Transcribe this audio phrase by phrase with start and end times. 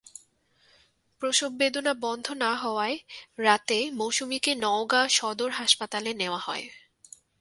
[1.21, 2.97] প্রসববেদনা বন্ধ না হওয়ায়
[3.39, 6.65] রাতে মৌসুমিকে নওগাঁ সদর হাসপাতালে নেওয়া হয়।